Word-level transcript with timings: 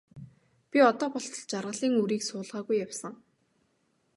Би 0.69 0.79
одоо 0.91 1.07
болтол 1.13 1.45
жаргалын 1.51 1.93
үрийг 2.03 2.21
суулгаагүй 2.25 2.75
явсан. 2.85 3.13